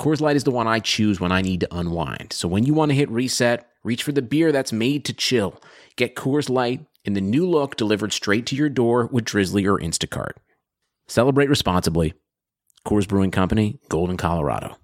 [0.00, 2.32] Coors Light is the one I choose when I need to unwind.
[2.32, 5.60] So when you want to hit reset, reach for the beer that's made to chill.
[5.96, 9.78] Get Coors Light in the new look delivered straight to your door with Drizly or
[9.78, 10.32] Instacart.
[11.08, 12.12] Celebrate responsibly.
[12.86, 14.76] Coors Brewing Company, Golden, Colorado.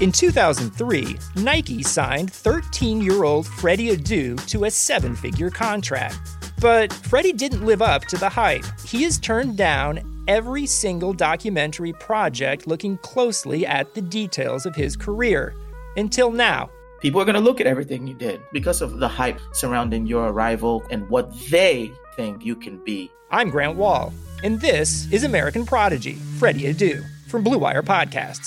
[0.00, 6.18] In 2003, Nike signed 13 year old Freddy Adu to a seven figure contract.
[6.60, 8.64] But Freddy didn't live up to the hype.
[8.86, 14.96] He has turned down every single documentary project looking closely at the details of his
[14.96, 15.54] career.
[15.96, 16.70] Until now.
[17.00, 20.28] People are going to look at everything you did because of the hype surrounding your
[20.28, 23.10] arrival and what they think you can be.
[23.30, 24.12] I'm Grant Wahl,
[24.42, 28.46] and this is American Prodigy, Freddy Adu, from Blue Wire Podcasts.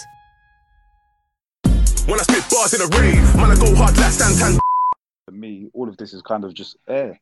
[2.08, 4.60] When I spit bars in the rain, man, I go hard like Santan.
[5.26, 7.20] For me, all of this is kind of just air.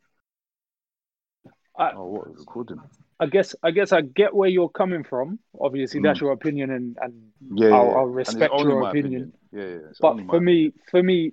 [1.78, 2.80] I, oh, what recording?
[3.20, 5.40] I guess I guess I get where you're coming from.
[5.60, 6.24] Obviously, that's mm.
[6.24, 7.14] your opinion, and, and
[7.54, 7.92] Yeah, yeah, I'll, yeah.
[7.94, 9.34] I'll respect only your my opinion.
[9.52, 9.78] Yeah, yeah.
[10.02, 11.32] But only my for me, for me,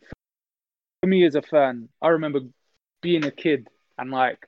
[1.03, 2.41] for me as a fan, I remember
[3.00, 4.38] being a kid and like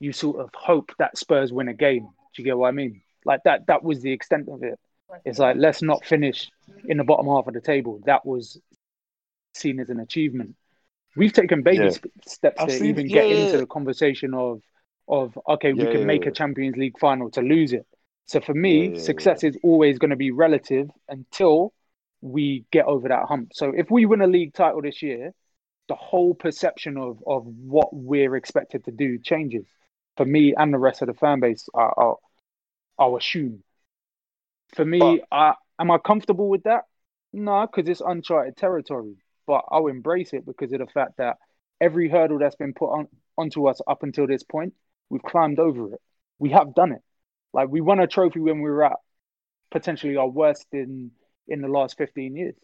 [0.00, 2.08] you sort of hope that Spurs win a game.
[2.34, 3.00] Do you get what I mean?
[3.24, 3.66] Like that.
[3.68, 4.78] That was the extent of it.
[5.24, 6.50] It's like let's not finish
[6.84, 8.00] in the bottom half of the table.
[8.04, 8.60] That was
[9.54, 10.56] seen as an achievement.
[11.16, 11.90] We've taken baby Yeah.
[12.26, 14.62] steps I've to seen- even get yeah, yeah, into the conversation of
[15.12, 16.30] of okay, we can yeah, make yeah.
[16.30, 17.86] a Champions League final to lose it.
[18.26, 21.74] So for me, Yeah, yeah, success is always going to be relative until
[22.22, 23.52] we get over that hump.
[23.54, 25.34] So if we win a league title this year,
[25.88, 29.66] the whole perception of of what we're expected to do changes.
[30.16, 32.20] For me and the rest of the fan base, I, I'll,
[32.98, 33.64] I'll assume.
[34.74, 36.84] For me, I, am I comfortable with that?
[37.32, 39.16] No, because it's uncharted territory.
[39.46, 41.38] But I'll embrace it because of the fact that
[41.80, 44.74] every hurdle that's been put on onto us up until this point,
[45.12, 46.00] we've climbed over it.
[46.38, 47.02] We have done it.
[47.52, 48.96] Like we won a trophy when we were at
[49.70, 51.10] potentially our worst in
[51.46, 52.56] in the last 15 years.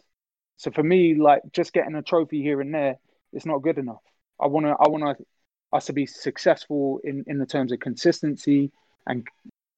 [0.56, 2.96] So for me, like just getting a trophy here and there,
[3.32, 4.02] it's not good enough.
[4.40, 5.14] I wanna I wanna
[5.72, 8.72] us to be successful in, in the terms of consistency
[9.06, 9.28] and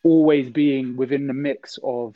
[0.05, 2.15] always being within the mix of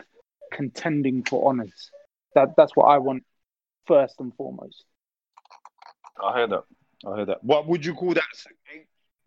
[0.52, 1.90] contending for honors.
[2.36, 3.24] That that's what I want
[3.86, 4.84] first and foremost.
[6.22, 6.64] I heard that.
[7.04, 7.42] I heard that.
[7.42, 8.22] What would you call that?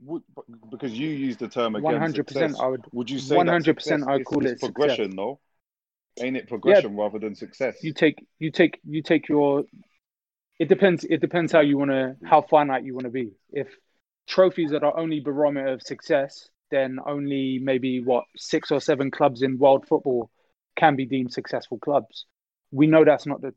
[0.01, 0.23] Would,
[0.69, 1.99] because you use the term again.
[1.99, 4.69] 100%, I would- Would you say 100% I'd call is it success.
[4.69, 5.15] progression?
[5.15, 5.39] No,
[6.19, 7.83] ain't it progression rather than success?
[7.83, 9.63] You take you take you take your
[10.59, 13.31] it depends it depends how you wanna how finite you wanna be.
[13.51, 13.67] If
[14.27, 19.09] trophies that are the only barometer of success, then only maybe what six or seven
[19.09, 20.29] clubs in world football
[20.75, 22.25] can be deemed successful clubs.
[22.71, 23.53] We know that's not the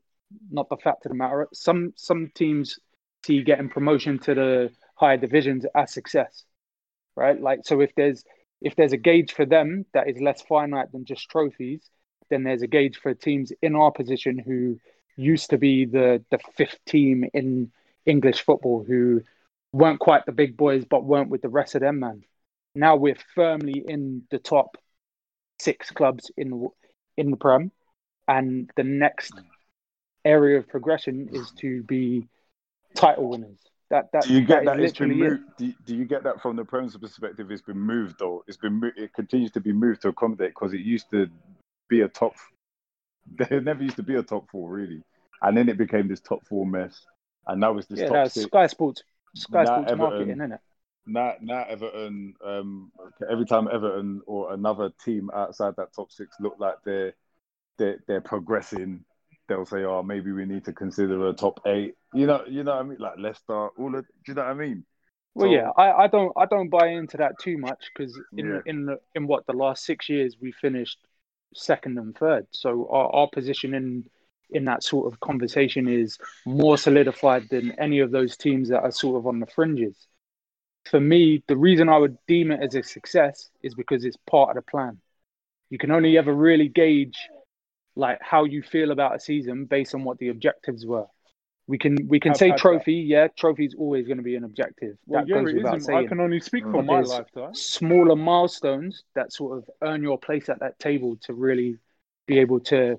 [0.51, 1.49] not the fact of the matter.
[1.53, 2.79] Some some teams
[3.27, 6.45] see getting promotion to the higher divisions as success,
[7.17, 7.41] right?
[7.41, 8.23] Like so, if there's
[8.61, 11.81] if there's a gauge for them that is less finite than just trophies,
[12.29, 14.79] then there's a gauge for teams in our position who
[15.17, 17.73] used to be the the fifth team in
[18.05, 19.23] English football who
[19.73, 22.23] weren't quite the big boys but weren't with the rest of them man.
[22.75, 24.77] Now we're firmly in the top
[25.59, 26.69] six clubs in
[27.17, 27.73] in the Prem,
[28.29, 29.33] and the next
[30.25, 32.29] area of progression is to be
[32.95, 33.70] title winners.
[33.91, 34.79] That that Do you get that?
[34.81, 35.17] It's been it.
[35.17, 35.43] moved.
[35.59, 37.51] Do you, do you get that from the Prem's perspective?
[37.51, 38.45] It's been moved though.
[38.47, 38.75] It's been.
[38.81, 41.29] mo- It continues to be moved to accommodate because it used to
[41.89, 42.35] be a top.
[43.37, 45.03] There never used to be a top four really,
[45.43, 47.07] and then it became this top four mess,
[47.47, 48.47] and now it's this Yeah, top six.
[48.47, 49.03] Sky Sports
[49.37, 50.61] Sky Now Sports Everton- marketing, isn't it?
[51.07, 52.35] Now, now Everton.
[52.45, 52.91] Um,
[53.31, 57.13] every time Everton or another team outside that top six look like they're
[57.79, 59.05] they're, they're progressing,
[59.51, 61.95] they'll say, "Oh, maybe we need to consider a top eight.
[62.15, 62.99] You know, you know what I mean?
[62.99, 64.07] Like Leicester, all of.
[64.07, 64.87] Do you know what I mean?
[65.35, 68.47] Well, So- yeah, I, I don't I don't buy into that too much because in
[68.49, 68.61] Yeah.
[68.65, 70.99] in the, in what the last six years we finished
[71.55, 74.05] second and third, so our, our position in
[74.53, 78.91] in that sort of conversation is more solidified than any of those teams that are
[78.91, 80.09] sort of on the fringes.
[80.91, 84.49] For me, the reason I would deem it as a success is because it's part
[84.51, 84.99] of the plan.
[85.69, 87.17] You can only ever really gauge
[88.01, 91.07] like how you feel about a season based on what the objectives were.
[91.69, 92.63] We can we can I've say had that.
[92.63, 94.97] trophy, yeah, trophy's always going to be an objective.
[95.07, 95.95] Well, that yeah, goes it without isn't.
[95.95, 97.55] I can only speak for my there's lifetime.
[97.55, 101.77] Smaller milestones that sort of earn your place at that table to really
[102.27, 102.99] be able to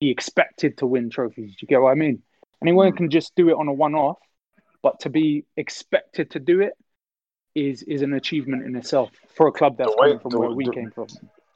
[0.00, 1.52] be expected to win trophies.
[1.52, 2.22] Do you get what I mean?
[2.60, 2.96] Anyone hmm.
[2.96, 4.18] can just do it on a one-off,
[4.82, 6.74] but to be expected to do it
[7.54, 10.50] is is an achievement in itself for a club that's way- coming from the- where
[10.50, 11.06] we the- came from.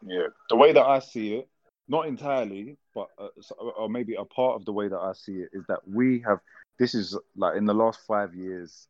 [0.07, 1.49] Yeah, the way that I see it,
[1.89, 3.29] not entirely, but uh,
[3.77, 6.39] or maybe a part of the way that I see it is that we have.
[6.79, 8.89] This is like in the last five years,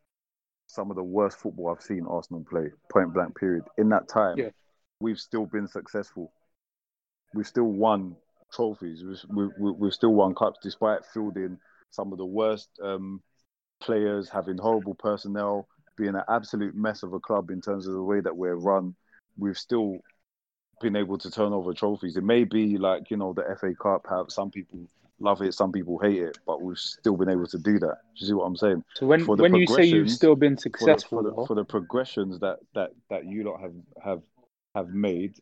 [0.67, 2.71] some of the worst football I've seen Arsenal play.
[2.91, 3.39] Point blank.
[3.39, 3.65] Period.
[3.77, 4.51] In that time, Yeah.
[5.01, 6.33] we've still been successful.
[7.35, 8.17] We've still won
[8.53, 9.03] trophies.
[9.05, 11.59] We've, we, we, we've still won cups despite fielding
[11.91, 13.23] some of the worst um,
[13.81, 18.03] players, having horrible personnel, being an absolute mess of a club in terms of the
[18.03, 18.95] way that we're run.
[19.37, 19.99] We've still
[20.81, 22.17] been able to turn over trophies.
[22.17, 24.06] It may be like you know the FA Cup.
[24.09, 24.81] How some people
[25.21, 27.97] love it, some people hate it, but we've still been able to do that.
[28.17, 28.85] Do you see what I'm saying?
[28.94, 31.65] So when when you say you've still been For the, successful, for, the, for the
[31.65, 34.23] progressions that that that you lot have have
[34.75, 35.35] have made,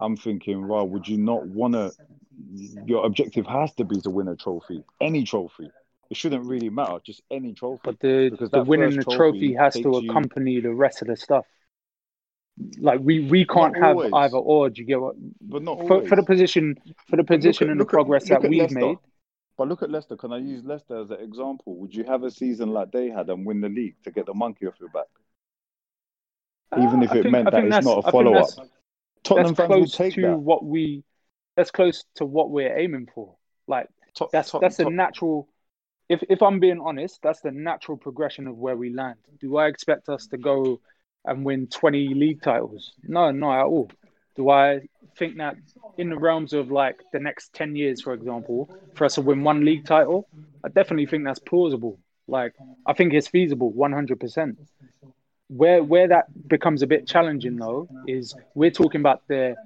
[0.00, 1.92] I'm thinking, well, would you not want to?
[2.86, 5.70] Your objective has to be to win a trophy, any trophy.
[6.10, 7.80] It shouldn't really matter, just any trophy.
[7.84, 11.02] but the because the winning the trophy trophy has to takes you- accompany the rest
[11.02, 11.46] of the stuff.
[12.78, 14.12] Like we we can't Not have always.
[14.12, 14.70] either or.
[14.70, 15.14] Do you get what?
[15.40, 16.76] but not For, for the position
[17.08, 18.78] for the position at- and the look at- progress that we've Leicester.
[18.78, 18.98] made.
[19.56, 20.16] But look at Leicester.
[20.16, 21.76] Can I use Leicester as an example?
[21.76, 24.34] Would you have a season like they had and win the league to get the
[24.34, 25.06] monkey off your back?
[26.76, 28.48] Even Uh, if it think- meant that it's not a follow up.
[29.22, 30.38] Tottenham that's fans will close take to that.
[30.38, 31.04] what we
[31.56, 33.36] that's close to what we're aiming for
[33.66, 35.46] like Tot- that's Tot- that's the Tot- natural
[36.08, 39.66] if if i'm being honest that's the natural progression of where we land do i
[39.66, 40.80] expect us to go
[41.24, 43.90] and win 20 league titles no not at all
[44.36, 44.80] do i
[45.16, 45.56] think that
[45.98, 49.42] in the realms of like the next 10 years for example for us to win
[49.44, 50.26] one league title
[50.64, 52.54] i definitely think that's plausible like
[52.86, 54.56] i think it's feasible 100%
[55.48, 59.56] where where that becomes a bit challenging though is we're talking about the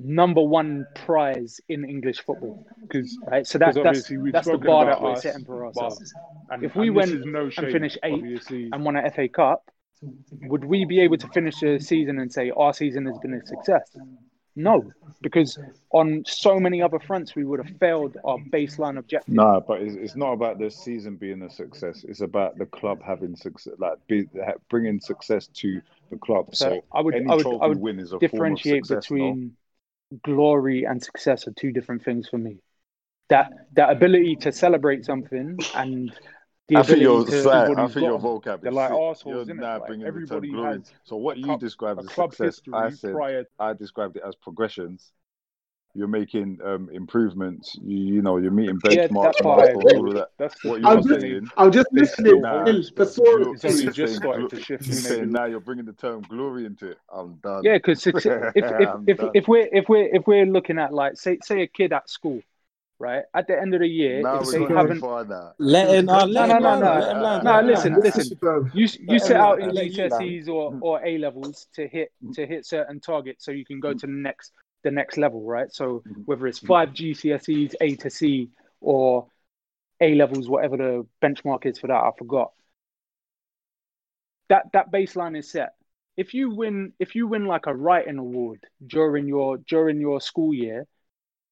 [0.00, 2.64] number one prize in English football.
[2.82, 6.12] Because Right, so that, that's that's the bar that we're us, setting for but- ourselves.
[6.50, 8.70] and, If we and went this is no and finished eighth obviously.
[8.72, 9.70] And won an FA Cup,
[10.42, 13.46] would we be able to finish the season and say our season has been a
[13.46, 13.96] success?
[14.56, 14.90] No,
[15.22, 15.56] because
[15.92, 19.34] on so many other fronts we would have failed our baseline objective.
[19.34, 22.04] No, but it's, it's not about the season being a success.
[22.08, 24.26] It's about the club having success, like be,
[24.68, 25.80] bringing success to
[26.10, 26.56] the club.
[26.56, 29.16] So So, I would I would I would win is a differentiate success, no?
[29.16, 29.56] between
[30.24, 32.58] glory and success are two different things for me.
[33.28, 36.12] That that ability to celebrate something and
[36.76, 38.40] I think ability your to side, I everybody's think your got 'em.
[38.40, 38.98] vocab They're is like sick.
[38.98, 39.60] arseholes, You're innit?
[39.60, 40.78] now Like, bringing everybody the term glory.
[40.78, 44.16] has So what you club- described as club success, history I said prior I described
[44.16, 45.12] it as progressions.
[45.94, 47.74] You're making um, improvements.
[47.82, 50.28] You, you know, you're meeting Yeah, benchmarks, that's what I all of that.
[50.38, 52.32] That's the What you're I'm just, saying, I'm just listening.
[52.32, 52.64] still Nah.
[52.64, 55.32] hold Still, but so, you're, It's only just saying started glo- to shift, You're saying
[55.32, 56.98] now you're bringing the term glory into it.
[57.10, 57.64] I'm done.
[57.64, 60.92] Yeah, because if if if, I'm if, if we're if we're if we're looking at
[60.92, 62.42] like say say a kid at school,
[62.98, 63.24] right?
[63.34, 65.54] At the end of the year, now if we're they going too haven't far now.
[65.58, 66.98] Let him, uh, No, let no, him no, land, no.
[66.98, 67.44] let him land.
[67.44, 68.04] No, listen, land.
[68.04, 68.24] listen.
[68.24, 68.70] superb.
[68.74, 69.86] You you set out in let.
[69.88, 73.94] GCSEs or, or A levels to hit to hit certain targets so you can go
[73.94, 74.52] to the next
[74.84, 75.72] the next level, right?
[75.72, 78.50] So whether it's five GCSEs, A to C,
[78.80, 79.28] or
[80.00, 82.52] A levels, whatever the benchmark is for that, I forgot.
[84.48, 85.74] That that baseline is set.
[86.16, 90.54] If you win if you win like a writing award during your during your school
[90.54, 90.86] year,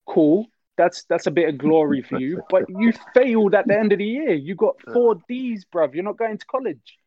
[0.06, 0.46] cool.
[0.76, 2.42] That's that's a bit of glory for you.
[2.50, 4.34] But you failed at the end of the year.
[4.34, 5.94] You got four D's, bruv.
[5.94, 6.98] You're not going to college.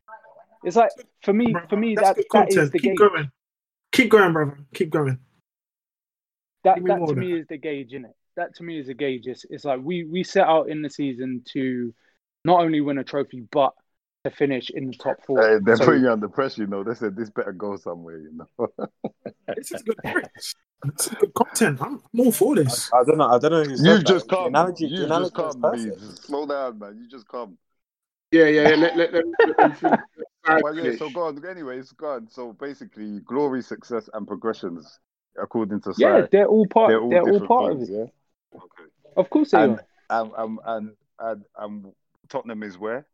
[0.63, 0.91] It's like
[1.23, 2.71] for me, for me, That's that, good that is content.
[2.73, 2.97] the Keep gauge.
[2.97, 3.31] going.
[3.91, 4.59] Keep going, brother.
[4.73, 5.19] Keep going.
[6.63, 8.11] That Give that more to me is the gauge, innit?
[8.35, 9.27] That to me is the gauge.
[9.27, 11.93] It's, it's like we we set out in the season to
[12.43, 13.73] not only win a trophy, but
[14.25, 15.41] to finish in the top four.
[15.41, 16.83] Hey, they're So- putting you under pressure, you know.
[16.83, 18.67] They said this better go somewhere, you know.
[19.55, 19.95] This is good.
[20.03, 20.68] This is good
[21.35, 21.81] content.
[21.81, 22.89] I'm, I'm all for this.
[22.93, 23.27] I don't know.
[23.29, 24.05] I don't know who You've that.
[24.05, 24.47] just The come.
[24.47, 25.61] analogy, You've just come,
[26.15, 26.97] Slow down, man.
[27.01, 27.57] You just come.
[28.31, 28.75] Yeah, yeah, yeah.
[28.75, 29.99] Let, let, let, let.
[30.63, 31.45] Well, yeah, so go on.
[31.45, 32.27] Anyways, go on.
[32.29, 34.99] So basically, glory, success, and progressions,
[35.39, 36.89] according to yeah, they're all part.
[36.89, 37.89] they're all They're all different part of it.
[37.89, 38.05] yeah?
[38.55, 38.89] Okay.
[39.17, 40.21] Of course they And, are.
[40.23, 41.93] and, and, and, and, and
[42.29, 43.05] Tottenham is where?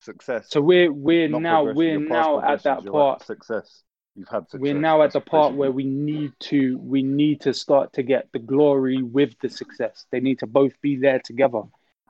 [0.00, 0.48] Success.
[0.50, 3.22] So we're we're now we're now at that progressions, you're part.
[3.24, 3.82] Success.
[4.16, 4.60] You've had success.
[4.60, 8.28] We're now at the part where we need to we need to start to get
[8.32, 10.06] the glory with the success.
[10.10, 11.62] They need to both be there together.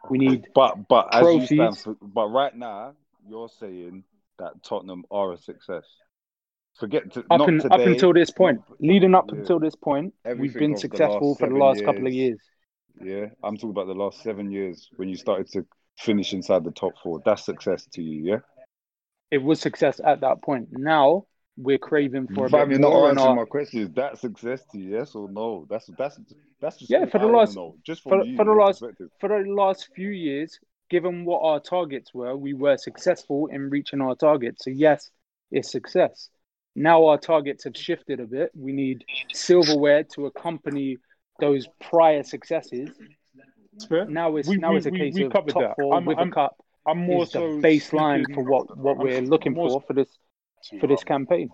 [0.08, 2.94] We need But but as you stand, for, but right now
[3.28, 4.04] you're saying
[4.38, 5.84] that Tottenham are a success.
[6.78, 9.38] Forget to, up not and today, up until this point, leading up Yeah.
[9.40, 12.38] until this point, we've been successful for the last couple of years.
[13.00, 13.30] years.
[13.32, 15.66] Yeah, I'm talking about the last seven years when you started to
[15.98, 17.20] finish inside the top four.
[17.24, 18.38] That's success to you, yeah.
[19.30, 20.68] It was success at that point.
[20.70, 23.80] Now we're craving for a Fam, bit you're not answering our, my question.
[23.80, 24.96] Is that success to you?
[24.98, 25.66] Yes or no?
[25.70, 26.18] That's that's
[26.60, 27.76] that's just Yeah, for the I last- know.
[27.84, 28.82] just for, from you, for the last
[29.20, 30.58] for the last few years,
[30.90, 34.64] given what our targets were, we were successful in reaching our targets.
[34.64, 35.10] So yes,
[35.50, 36.28] it's success.
[36.74, 38.50] Now our targets have shifted a bit.
[38.54, 40.98] We need silverware to accompany
[41.40, 42.90] those prior successes.
[43.88, 44.04] Fair.
[44.06, 45.76] Now it's We- now we- it's a case we of covered top that.
[45.76, 46.62] four I'm- with I'm- a cup.
[46.88, 49.92] I'm more is the so baseline for what what I'm we're looking more for for
[49.92, 50.08] this
[50.80, 51.48] for this campaign.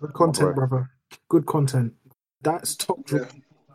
[0.00, 0.90] Good content, brother.
[1.28, 1.92] Good content.
[2.42, 2.98] That's top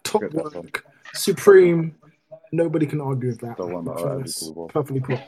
[0.04, 0.54] top Get that one.
[0.54, 0.86] work.
[1.14, 1.96] Supreme.
[2.52, 3.58] Nobody can argue with that.
[3.60, 4.42] One that I fellas.
[4.48, 4.72] agree with.
[4.74, 5.20] Perfectly put.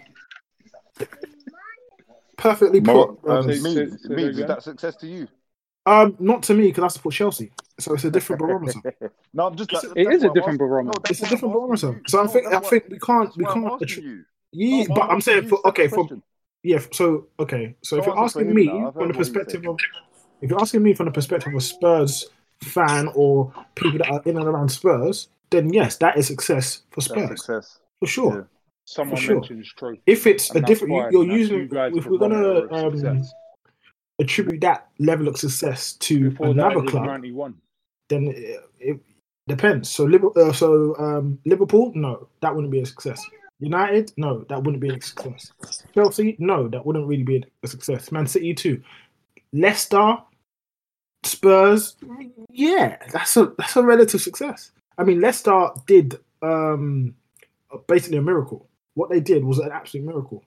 [2.38, 3.10] Perfectly Mo- put.
[3.10, 3.15] um,
[3.46, 3.63] brothers.
[3.63, 4.48] me, say- me, say that is again.
[4.48, 5.27] that success to you?
[5.88, 8.82] Um, not to me because I support Chelsea, so it's a different barometer.
[9.34, 9.72] no, I'm just.
[9.72, 11.00] It's- that- It a different asking- barometer.
[11.00, 11.88] No, It's a different I'm barometer.
[11.92, 12.01] you.
[12.08, 13.65] So I think I think we can't we can't.
[13.82, 14.24] attri- you.
[14.51, 16.24] yeah, No, but I'm saying for okay for question.
[16.65, 16.79] Yeah.
[16.91, 18.91] So okay, so if you're asking me now.
[18.91, 19.77] From the you perspective of
[20.41, 22.25] if you're asking me from the perspective of a Spurs
[22.62, 27.01] fan or people that are in and around Spurs, then yes, that is success for
[27.01, 27.79] Spurs success.
[28.00, 28.36] for sure.
[28.36, 28.43] Yeah.
[28.88, 29.36] Someone For sure.
[29.36, 30.01] mentions trophy.
[30.05, 31.67] If it's a different, you're using.
[31.72, 33.24] you If we're gonna um,
[34.19, 37.55] attribute that level of success to Before another club, 91.
[38.10, 39.00] then it, it
[39.48, 39.89] depends.
[39.89, 43.24] So Liverpool, uh, so um, Liverpool, no, that wouldn't be a success.
[43.60, 45.52] United, no, that wouldn't be a success.
[45.94, 48.12] Chelsea, no, that wouldn't really be a success.
[48.12, 48.82] Man City too.
[49.54, 50.18] Leicester,
[51.24, 51.96] Spurs,
[52.50, 54.72] yeah, that's a that's a relative success.
[54.98, 57.16] I mean, Leicester did um,
[57.88, 58.68] basically a miracle.
[58.94, 60.44] What they did was an absolute miracle.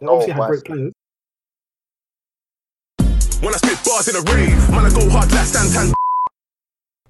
[0.00, 0.92] They Oh, obviously had great players.
[3.40, 5.92] When I spit bars in a rave, man, I go hard like Santan.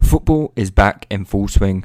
[0.00, 1.84] Football is back in full swing.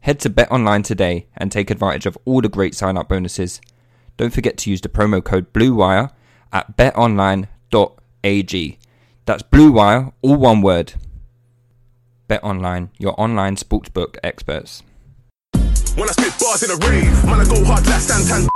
[0.00, 3.60] Head to BetOnline today and take advantage of all the great sign up bonuses.
[4.16, 6.10] Don't forget to use the promo code BLUEWIRE
[6.52, 7.48] at betonline.ag.
[9.26, 10.94] That's BLUEWIRE, all one word.
[12.28, 14.82] BetOnline, your online sportsbook experts.
[15.96, 18.48] When I spit bars in a rave, man, I go hard like Santan.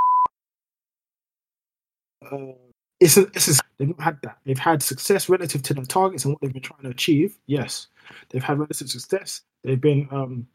[2.30, 2.52] uh,
[3.00, 4.38] it's a, it's a, they've not had that.
[4.44, 7.36] They've had success relative to their targets and what they've been trying to achieve.
[7.46, 7.88] Yes,
[8.30, 9.42] they've had relative success.
[9.64, 10.46] They've been um,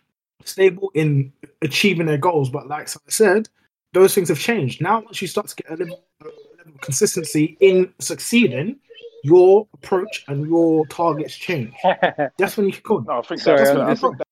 [0.46, 2.50] stable in achieving their goals.
[2.50, 3.50] But like I said,
[3.94, 4.82] those things have changed.
[4.82, 6.26] Now, once you start to get a level, a
[6.58, 8.78] level of consistency in succeeding,
[9.24, 11.74] your approach and your targets change.
[12.38, 13.06] That's when you kick on.
[13.06, 13.90] No, I think Sorry, that's I'm clear.
[13.90, 14.28] I think, that,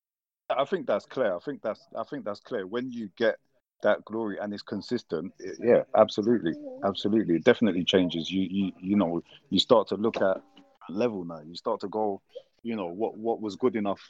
[0.58, 1.34] I think that's clear.
[1.34, 2.66] I think that's I think that's clear.
[2.66, 3.36] When you get
[3.82, 8.30] that glory and it's consistent, it- yeah, absolutely, absolutely, it definitely changes.
[8.30, 10.40] You you you know you start to look at
[10.88, 11.40] level now.
[11.44, 12.22] You start to go,
[12.62, 14.00] you know what what was good enough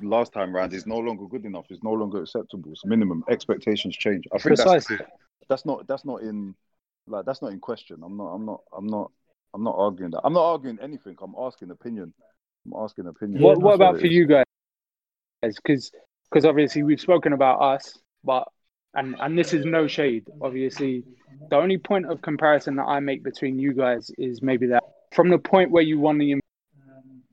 [0.00, 1.66] last time round is no longer good enough.
[1.70, 2.72] It's no longer acceptable.
[2.72, 4.26] It's minimum expectations change.
[4.32, 4.98] I think Precisely.
[5.48, 6.54] that's not that's not in
[7.06, 8.00] like that's not in question.
[8.04, 9.10] I'm not I'm not I'm not
[9.54, 10.20] I'm not arguing that.
[10.24, 11.16] I'm not arguing anything.
[11.22, 12.14] I'm asking opinion.
[12.66, 13.42] I'm asking opinion.
[13.42, 14.12] What, what about for is.
[14.12, 14.44] you guys?
[15.42, 15.90] Because
[16.30, 18.48] because obviously we've spoken about us, but
[18.94, 20.24] and and this is no shade.
[20.40, 21.04] Obviously,
[21.50, 25.28] the only point of comparison that I make between you guys is maybe that from
[25.28, 26.40] the point where you won the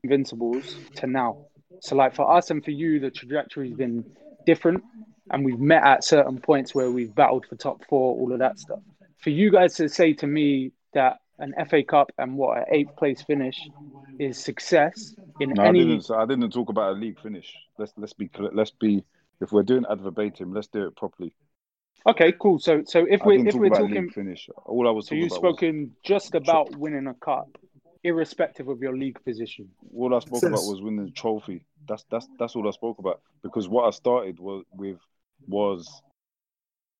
[0.02, 1.46] Invincibles to now.
[1.80, 4.04] So like for us and for you, the trajectory's been
[4.46, 4.84] different,
[5.30, 8.58] and we've met at certain points where we've battled for top four, all of that
[8.58, 8.80] stuff.
[9.18, 12.96] For you guys to say to me that an FA Cup and what an eighth
[12.96, 13.58] place finish
[14.18, 16.10] is success in No, I any didn't.
[16.10, 17.52] I didn't talk about a league finish.
[17.78, 19.04] Let's let's be clear- let's be.
[19.40, 21.32] If we're doing ad verbatim, let's do it properly.
[22.06, 22.58] Okay, cool.
[22.58, 24.48] So, so if I we're if talk we're about talking, league finish.
[24.66, 27.48] All I was so talking you've about was spoken just about winning a cup,
[28.02, 29.68] irrespective of your league position.
[29.94, 31.64] all I spoke about was winning the trophy.
[31.88, 33.20] That's that's that's all I spoke about.
[33.42, 34.98] Because what I started was with
[35.46, 36.02] was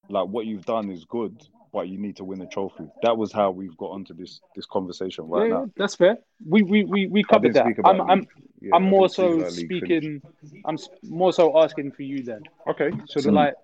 [0.08, 1.40] like what you've done is good,
[1.72, 2.84] but you need to win a trophy.
[3.02, 5.70] That was how we've got onto this this conversation right yeah, now.
[5.76, 6.18] that's fair.
[6.46, 7.66] We we we, we covered that.
[7.84, 8.26] I'm I'm.
[8.62, 9.86] Yeah, I'm more so about league finish.
[9.86, 10.22] speaking.
[10.66, 12.42] I'm more so asking for you then.
[12.68, 13.54] Okay, so So the, like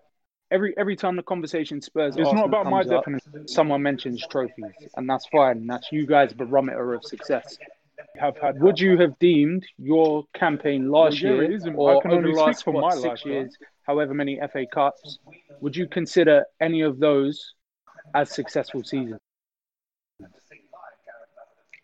[0.51, 3.47] every every time the conversation Spurs, it's not about my up, definition.
[3.47, 5.67] someone mentions trophies, and that's fine.
[5.67, 7.59] That's you guys' barometer of success.
[8.19, 11.75] Have had Would you have deemed your campaign last Well, yeah, year it isn't.
[11.75, 13.33] I or can over only the speak last for what, my six lifetime.
[13.33, 15.19] years, however many FA Cups,
[15.61, 17.55] would you consider any of those
[18.15, 19.21] as successful seasons?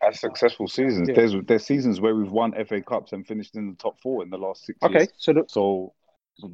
[0.03, 1.09] as successful seasons.
[1.09, 1.15] Yeah.
[1.15, 4.31] There's there's seasons where we've won FA Cups and finished in the top four in
[4.31, 5.09] the last six Okay, years.
[5.17, 5.93] so the, So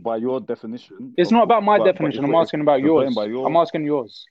[0.03, 2.25] by your definition, it's not about my but definition.
[2.25, 3.15] if I'm asking about yours.
[3.15, 4.25] by your- I'm asking yours.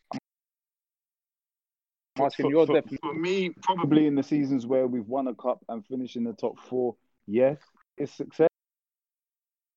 [2.18, 3.00] I'm asking for, your for- definition.
[3.02, 6.34] for me, probably in the seasons where we've won a cup and finished in the
[6.34, 6.96] top four,
[7.28, 7.58] yes,
[7.98, 8.50] it's success.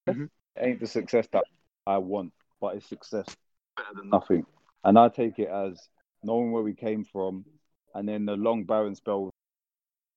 [0.09, 0.29] Mhm.
[0.59, 1.45] Ain't the success that
[1.87, 3.27] I want, but it's success
[3.77, 4.45] better than nothing.
[4.85, 5.89] And I take it as
[6.23, 7.45] knowing where we came from,
[7.95, 9.31] and then the long barren spell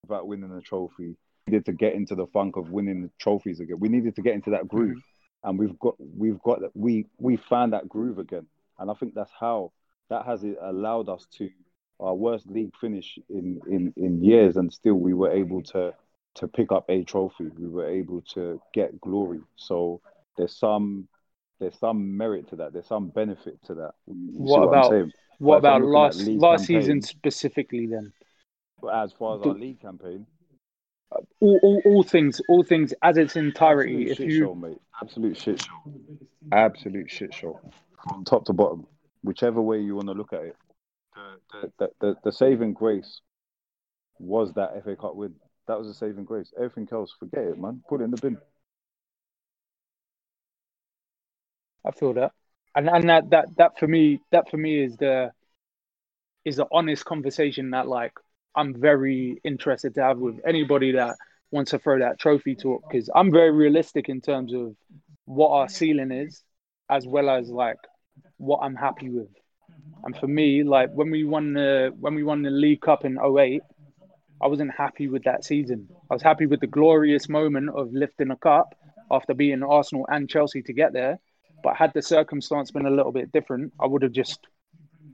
[0.02, 1.16] without winning a trophy.
[1.46, 3.78] We needed to get into the funk of winning the trophies again.
[3.78, 5.02] We needed to get into that groove,
[5.44, 8.46] and we've got we've got that we we found that groove again.
[8.78, 9.72] And I think that's how
[10.10, 11.48] that has allowed us to
[12.00, 15.94] our worst league finish in, in, in years, and still we were able to
[16.36, 17.44] to pick up a trophy.
[17.56, 19.40] We were able to get glory.
[19.56, 20.00] So
[20.36, 21.06] there's some
[21.60, 22.72] there's some merit to that.
[22.72, 23.92] There's some benefit to that.
[24.08, 24.92] See What about
[25.38, 27.86] what But about last last campaign- season specifically?
[27.86, 28.12] Then
[28.92, 30.26] as far as our league campaign,
[31.40, 33.94] all, all, all things all things as its entirety.
[33.94, 34.78] absolute If shit you show, mate.
[35.00, 35.92] Absolute shit show.
[36.52, 37.60] Absolute shit show
[38.02, 38.86] from top to bottom,
[39.22, 40.56] whichever way you want to look at it.
[41.52, 43.20] The, the, the, the saving grace
[44.18, 45.34] was that FA Cup win.
[45.68, 46.52] That was a saving grace.
[46.56, 47.82] Everything else, forget it, man.
[47.88, 48.38] Put it in the bin.
[51.86, 52.32] I feel that,
[52.74, 55.32] and and that that that for me that for me is the
[56.44, 58.12] is the honest conversation that like
[58.56, 61.16] I'm very interested to have with anybody that
[61.50, 64.74] wants to throw that trophy talk because I'm very realistic in terms of
[65.24, 66.42] what our ceiling is,
[66.90, 67.78] as well as like
[68.36, 69.28] what I'm happy with.
[70.04, 73.18] And for me, like when we won the when we won the League Cup in
[73.18, 73.62] 08,
[74.42, 75.88] I wasn't happy with that season.
[76.10, 78.74] I was happy with the glorious moment of lifting a cup
[79.10, 81.18] after beating Arsenal and Chelsea to get there.
[81.62, 84.46] But had the circumstance been a little bit different, I would have just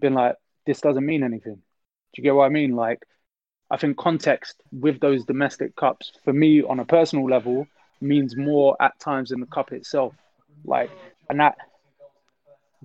[0.00, 0.34] been like,
[0.66, 1.54] this doesn't mean anything.
[1.54, 2.74] Do you get what I mean?
[2.74, 2.98] Like,
[3.70, 7.66] I think context with those domestic cups, for me on a personal level,
[8.00, 10.14] means more at times than the cup itself.
[10.64, 10.90] Like,
[11.28, 11.56] and that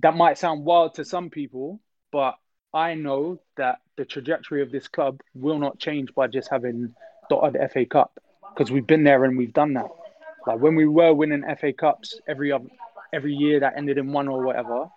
[0.02, 1.80] that might sound wild to some people,
[2.12, 2.36] but
[2.74, 6.94] I know that the trajectory of this club will not change by just having
[7.32, 8.20] odd FA Cup
[8.54, 9.88] because we've been there and we've done that.
[10.46, 12.68] Like when we were winning FA Cups every other,
[13.14, 14.90] every year that ended in one or whatever.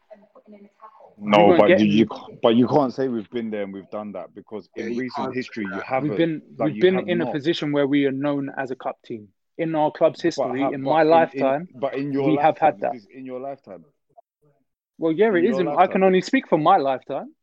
[1.20, 4.12] No, but getting- you, you but you can't say we've been there and we've done
[4.12, 6.10] that because in recent history you haven't.
[6.10, 8.76] We've been Like, we've been have in a position where we are known as a
[8.76, 10.60] cup team in our club's history.
[10.60, 12.94] ha- in but my in- lifetime, but in your we have lifetime, had that.
[13.12, 13.84] In your lifetime,
[14.98, 15.68] well, yeah, in it your isn't.
[15.68, 17.34] I can only speak for my lifetime.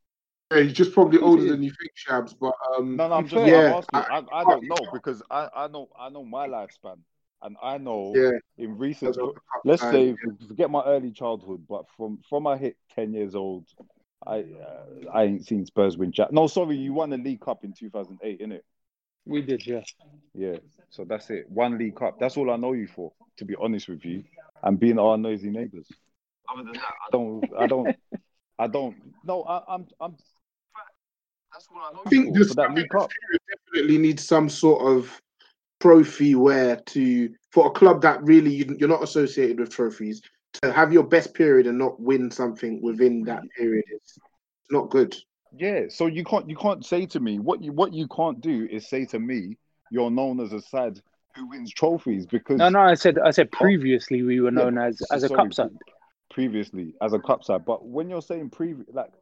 [0.52, 2.34] Yeah, he's just probably older than you think, Shabs.
[2.38, 4.00] But um, No, no, I'm just be fair, I'm asking.
[4.00, 6.98] I, I don't know because I, I know I know my lifespan,
[7.42, 9.12] and I know yeah, in recent.
[9.12, 10.48] because of the cup Let's time, say yeah.
[10.48, 13.66] forget my early childhood, but from from I hit ten years old,
[14.26, 16.12] I uh, I ain't seen Spurs win.
[16.12, 16.32] Jack.
[16.32, 18.60] No, sorry, you won the League Cup in 2008, innit?
[19.26, 19.82] We did, yeah.
[20.34, 20.56] Yeah.
[20.90, 21.50] So that's it.
[21.50, 22.18] One League Cup.
[22.18, 24.24] That's all I know you for, to be honest with you,
[24.62, 25.88] and being our noisy neighbours.
[26.52, 27.44] Other than that, I don't.
[27.58, 27.96] I don't.
[28.58, 28.96] I don't.
[29.24, 29.86] No, I, I'm.
[30.00, 30.16] I'm.
[31.52, 33.10] That's all I know I think you the for, for that League Cup.
[33.72, 35.20] definitely needs some sort of
[35.86, 40.20] trophy where to for a club that really you, you're not associated with trophies
[40.52, 44.90] to have your best period and not win something within that period is it's not
[44.90, 45.14] good.
[45.56, 48.66] Yeah, so you can't you can't say to me what you what you can't do
[48.68, 49.56] is say to me
[49.92, 51.00] you're known as a sad
[51.36, 53.56] who wins trophies because No, no, I said I said oh.
[53.56, 55.70] previously we were Yeah, known as as a sorry, cup side.
[56.30, 59.12] previously as a cup side, but when you're saying previous, like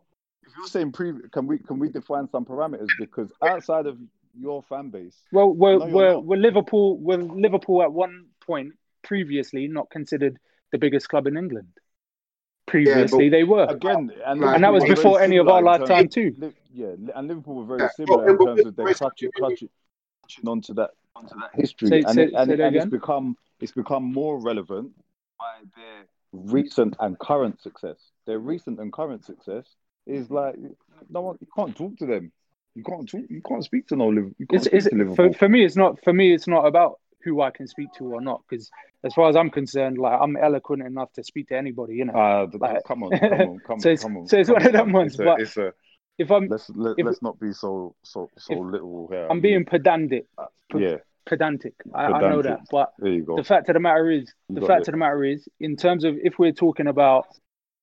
[0.47, 3.99] if you're saying previous, can we can we define some parameters because outside of
[4.39, 6.99] your fan base, Well, we're No, you're we're, we're Liverpool.
[6.99, 10.39] We're Liverpool at one point previously not considered
[10.73, 11.69] the biggest club in England.
[12.67, 13.67] Previously, they were.
[13.69, 14.55] again, and, Right.
[14.55, 16.35] And that was before any of our lifetime too.
[16.39, 17.89] Li- yeah, and Liverpool were very Yeah.
[17.97, 19.69] similar in terms of their but- clutching, clutching,
[20.23, 22.87] clutching onto that onto that history, Say- and, say- it, and, say it- and it's
[22.87, 24.93] become it's become more relevant
[25.39, 28.11] by their recent and current success.
[28.27, 30.57] Their recent and current success is like
[31.11, 32.33] no one you can't talk to them.
[32.75, 33.23] You can't talk.
[33.29, 34.35] You can't speak to no Liverpool.
[34.39, 35.33] You can't It's, it's, to Liverpool.
[35.33, 36.35] for, for me, it's not for me.
[36.35, 38.43] It's not about who I can speak to or not.
[38.49, 38.71] Because
[39.05, 41.95] as far as I'm concerned, like I'm eloquent enough to speak to anybody.
[41.95, 42.15] You know.
[42.15, 44.27] Uh, Like- come on, come on, come So on, come on.
[44.29, 45.73] so it's come one of them ones, but it's a
[46.19, 49.27] if I'm let's let, if- let's not be so so so little here.
[49.31, 50.27] I'm being pedantic,
[50.77, 50.97] yeah.
[51.27, 51.75] pedantic.
[51.95, 53.37] I, I know that, but There you go.
[53.37, 54.89] the fact of the matter is, You the fact it.
[54.89, 57.27] of the matter is, in terms of if we're talking about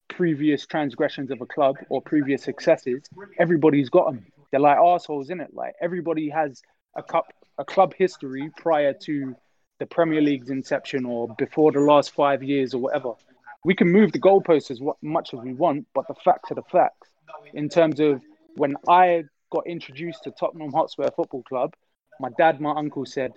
[0.07, 3.03] previous transgressions of a club or previous successes,
[3.39, 4.25] everybody's got them.
[4.51, 5.53] They're like assholes, in it.
[5.53, 6.61] Like everybody has
[6.95, 9.35] a cup, a club history prior to
[9.79, 13.13] the Premier League's inception or before the last five years or whatever.
[13.63, 16.63] We can move the goalposts as much as we want, but the facts are the
[16.71, 17.09] facts.
[17.53, 18.21] In terms of
[18.55, 21.73] when I got introduced to Tottenham Hotspur Football Club,
[22.19, 23.33] my dad, my uncle said,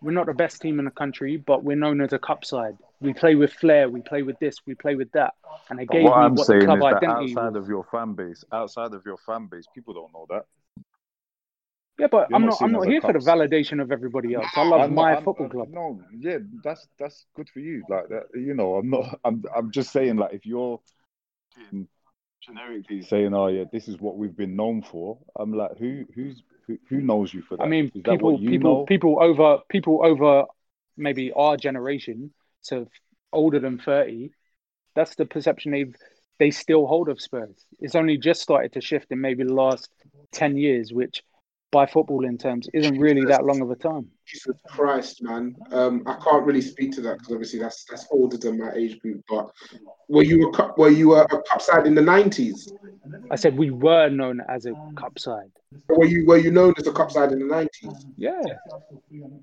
[0.00, 2.76] "We're not the best team in the country, but we're known as a cup side.
[3.00, 3.88] We play with flair.
[3.90, 4.56] We play with this.
[4.66, 5.34] We play with that."
[5.68, 7.54] And they But gave what me I'm what saying the is club that identity outside
[7.54, 7.62] was.
[7.62, 10.44] of your fan base, outside of your fan base, people don't know that.
[11.98, 12.62] Yeah, but You're I'm not not.
[12.62, 14.46] I'm not here for the validation of everybody else.
[14.54, 15.68] I love I'm my football I'm- club.
[15.70, 17.84] No, yeah, that's that's good for you.
[17.88, 19.18] Like that, you know, I'm not.
[19.24, 20.80] I'm I'm just saying, like, if you're
[22.42, 26.32] generically saying, "Oh yeah, this is what we've been known for," I'm like, who who
[26.66, 27.62] who, who knows you for that?
[27.62, 28.84] I mean, is people, people, know?
[28.86, 30.44] people over, people over,
[30.96, 32.32] maybe our generation,
[32.66, 32.88] so
[33.32, 34.30] older than thirty.
[34.94, 35.86] That's the perception they
[36.38, 37.64] they still hold of Spurs.
[37.80, 39.90] It's only just started to shift in maybe the last
[40.32, 41.22] ten years, which,
[41.70, 44.08] by football in terms, isn't really that long of a time.
[44.26, 45.54] Jesus Christ, man.
[45.70, 48.98] Um, I can't really speak to that because obviously that's that's older than my age
[49.00, 49.22] group.
[49.28, 49.50] But
[50.08, 50.78] were you a cup?
[50.78, 52.72] Were you a, a cup side in the nineties?
[53.30, 55.50] I said we were known as a cup side.
[55.88, 58.06] Were you were you known as a cup side in the nineties?
[58.16, 58.42] Yeah,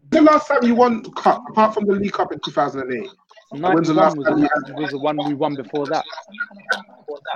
[0.10, 2.94] The last time you won cup, apart from the League Cup in two thousand and
[2.94, 3.12] eight.
[3.52, 6.06] When's the last was, time you the- was the one we won before that.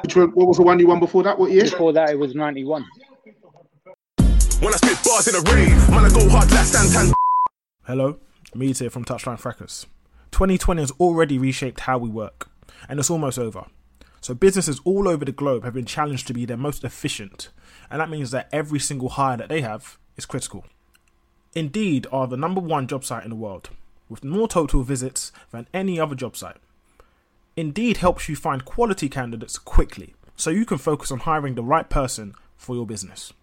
[0.04, 1.38] Which what was the one you won before that?
[1.38, 1.64] What year?
[1.66, 2.86] Before that, it was ninety-one.
[4.60, 7.14] When I spit bars in a rave, man, I go hard.
[7.86, 8.18] Hello,
[8.56, 9.86] Mead here from Touchline Fracas.
[10.32, 12.50] 2020 has already reshaped how we work,
[12.90, 13.66] and it's almost over.
[14.20, 17.50] So, businesses all over the globe have been challenged to be their most efficient,
[17.92, 20.66] and that means that every single hire that they have is critical.
[21.54, 23.70] Indeed are the number one job site in the world,
[24.10, 26.58] with more total visits than any other job site.
[27.56, 31.88] Indeed helps you find quality candidates quickly, so you can focus on hiring the right
[31.88, 33.34] person for your business.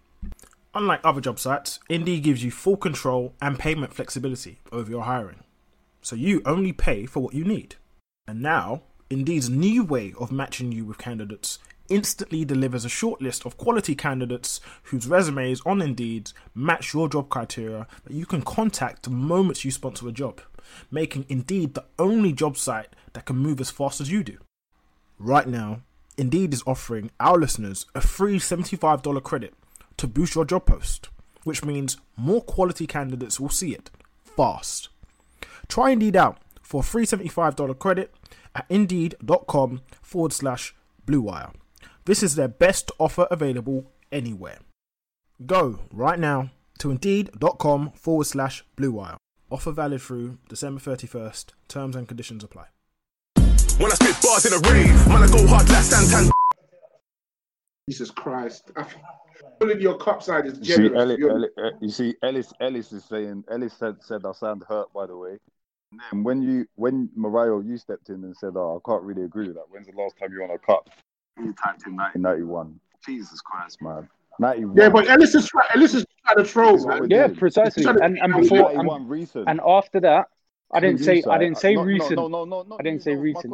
[0.75, 5.43] Unlike other job sites, Indeed gives you full control and payment flexibility over your hiring.
[6.01, 7.75] So you only pay for what you need.
[8.27, 13.57] And now, Indeed's new way of matching you with candidates instantly delivers a shortlist of
[13.57, 19.11] quality candidates whose resumes on Indeed match your job criteria that you can contact the
[19.11, 20.41] moment you sponsor a job,
[20.91, 24.39] making Indeed the only job site that can move as fast as you do.
[25.19, 25.81] Right now,
[26.17, 29.53] Indeed is offering our listeners a free $75 credit
[29.97, 31.09] to boost your job post,
[31.43, 33.89] which means more quality candidates will see it
[34.23, 34.89] fast.
[35.67, 38.13] Try Indeed out for a free $75 credit
[38.53, 41.51] at indeed.com forward slash Blue Wire.
[42.05, 44.59] This is their best offer available anywhere.
[45.45, 49.17] Go right now to indeed.com forward slash Blue Wire.
[49.51, 51.45] Offer valid through December 31st.
[51.67, 52.65] Terms and conditions apply.
[53.77, 56.31] When I spit bars in a rave, man, I go hard like Santan.
[57.89, 58.71] Jesus Christ.
[58.75, 59.01] I feel
[59.59, 60.95] Pulling your cup side is You see.
[60.95, 63.43] Ellis, Ellis, uh, you see, Ellis, Ellis is saying.
[63.49, 64.91] Ellis said, said I sound hurt.
[64.93, 65.37] By the way,
[65.91, 69.23] and then when you, when Mariah, you stepped in and said, "Oh, I can't really
[69.23, 70.89] agree with that." When's the last time you won a cup?
[71.37, 72.79] You typed in 1991.
[73.05, 74.09] Jesus Christ, man.
[74.39, 74.77] 91.
[74.77, 77.09] Yeah, but Ellis is try- Ellis is trying to troll, This man.
[77.09, 77.35] Yeah, doing.
[77.37, 77.85] precisely.
[77.85, 79.47] And and before and, recent.
[79.47, 80.27] and after that,
[80.71, 82.15] I didn't say I didn't say no, no, recent.
[82.15, 82.77] No, no, no, no.
[82.79, 83.53] I didn't say recent.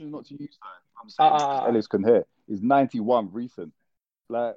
[0.00, 0.58] not to you, Si.
[1.02, 1.66] I'm saying Uh, uh, uh.
[1.66, 2.24] Ellis can hear.
[2.48, 3.72] Is 91 recent?
[4.28, 4.56] Like,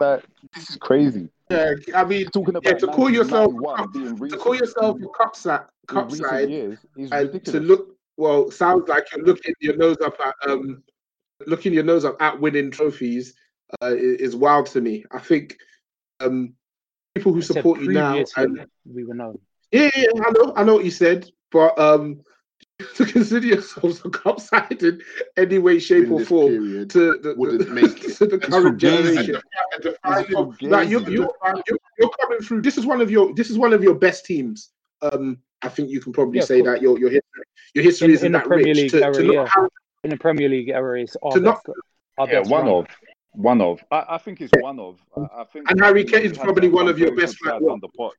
[0.00, 1.28] like this is crazy.
[1.50, 5.64] Yeah, I mean, Talking yeah, about to call yourself to call yourself a cup side,
[5.88, 7.50] cup side, years and ridiculous.
[7.50, 10.82] to look well sounds like you're looking your nose up at um
[11.46, 13.34] looking your nose up at winning trophies
[13.82, 15.04] uh, is wild to me.
[15.10, 15.56] I think
[16.20, 16.54] um
[17.14, 19.38] people who I support you now and we were known.
[19.72, 22.20] yeah, yeah, I know, I know what you said, but um
[22.96, 25.00] to consider yourselves a cup side in
[25.36, 28.78] any way, shape, in or form to the, wouldn't the, make to the It's current
[28.78, 29.36] generation.
[29.72, 30.30] and to find It's
[30.62, 31.10] you- like you, fugazi.
[31.10, 31.64] you, you're,
[31.98, 32.62] you're coming through.
[32.62, 33.34] This is one of your.
[33.34, 34.70] This is one of your best teams.
[35.02, 37.42] Um, I think you can probably Yeah, say that your your history
[37.74, 38.76] your history In, isn't in that Premier rich.
[38.76, 39.46] League To, era, to yeah.
[39.54, 39.68] have,
[40.04, 41.76] In the Premier League era, it's our To not- best.
[42.18, 42.68] Our yeah, one run.
[42.74, 42.86] of,
[43.32, 43.80] one of.
[43.90, 44.98] I, I think it's one of.
[45.16, 45.70] I, I think.
[45.70, 48.12] And Harry Kane is probably one of your best, good like, sides what?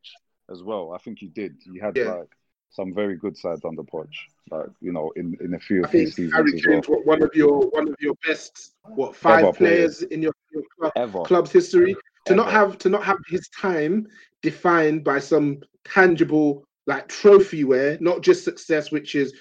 [0.50, 0.91] as well.
[0.93, 1.58] I think you did.
[1.65, 2.13] You had Yeah.
[2.13, 2.30] like
[2.71, 4.07] some very good sides under Poch,
[4.49, 7.01] like you know, in in a few I of these seasons Harry as well.
[7.03, 10.01] One- of your one of your best what five Ever players players.
[10.03, 11.21] in your, your club, Ever.
[11.23, 11.95] club's history.
[12.25, 14.07] To not have to not have his time
[14.41, 19.34] defined by some tangible like trophy wear, not just success, which is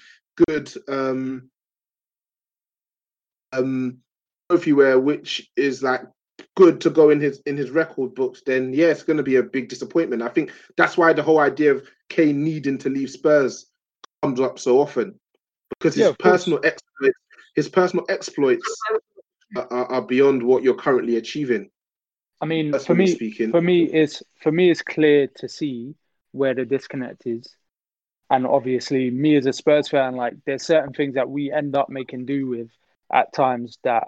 [0.47, 1.49] good um
[3.53, 3.99] um
[4.49, 6.01] trophy wear, which is like
[6.55, 9.43] good to go in his in his record books, then yeah, it's gonna be a
[9.43, 10.21] big disappointment.
[10.21, 13.67] I think that's why the whole idea of Kane needing to leave Spurs
[14.21, 15.19] comes up so often.
[15.69, 16.43] Because his Yeah, of course.
[16.43, 17.17] personal exploits
[17.55, 18.77] his personal exploits
[19.55, 21.69] are, are, are beyond what you're currently achieving.
[22.39, 23.51] I mean, for me, speaking.
[23.51, 25.95] for me, it's for me, it's clear to see
[26.31, 27.55] where the disconnect is,
[28.29, 31.89] and obviously, me as a Spurs fan, like there's certain things that we end up
[31.89, 32.69] making do with
[33.13, 34.07] at times that,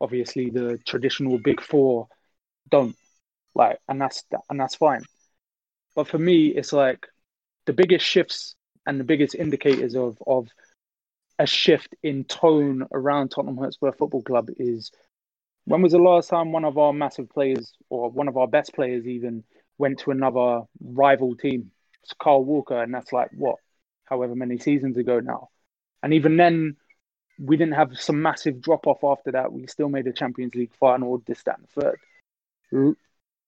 [0.00, 2.08] obviously, the traditional big four
[2.70, 2.96] don't.
[3.54, 5.02] Like, and that's and that's fine.
[5.94, 7.06] But for me, it's like
[7.66, 8.54] the biggest shifts
[8.86, 10.48] and the biggest indicators of of
[11.38, 14.90] a shift in tone around Tottenham Hotspur Football Club is
[15.64, 18.74] when was the last time one of our massive players or one of our best
[18.74, 19.44] players even
[19.78, 21.70] went to another rival team?
[22.02, 23.56] It's Kyle Walker, and that's like what,
[24.04, 25.48] however many seasons ago now.
[26.02, 26.76] And even then,
[27.42, 29.52] we didn't have some massive drop off after that.
[29.52, 32.96] We still made a Champions League final, this, that, and third.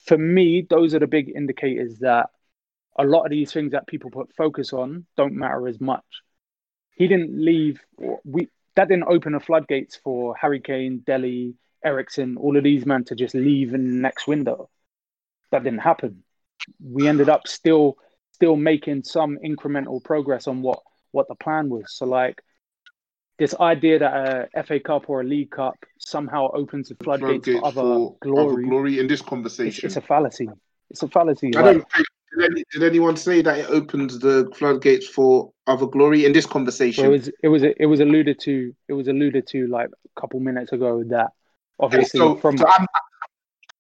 [0.07, 2.31] For me, those are the big indicators that
[2.98, 6.05] a lot of these things that people put focus on don't matter as much.
[6.94, 7.81] He didn't leave.
[8.24, 13.05] We that didn't open the floodgates for Harry Kane, Dele, Eriksen, all of these men
[13.05, 14.70] to just leave in the next window.
[15.50, 16.24] That didn't happen.
[16.83, 17.98] We ended up still
[18.33, 21.92] still making some incremental progress on what what the plan was.
[21.92, 22.42] So like
[23.42, 27.59] this idea that a FA Cup or a League Cup somehow opens the floodgates, Floodgates
[27.59, 28.52] for other for glory.
[28.52, 29.85] other glory in this conversation.
[29.87, 30.48] it's a fallacy.
[30.90, 31.50] It's a fallacy.
[31.57, 32.07] I like- don't think,
[32.38, 36.46] did, any, did anyone say that it opens the floodgates for other glory in this
[36.46, 37.02] conversation?
[37.02, 40.20] Well, it was it was it was alluded to it was alluded to like a
[40.20, 41.33] couple minutes ago that
[41.81, 42.87] obviously so, from so I'm,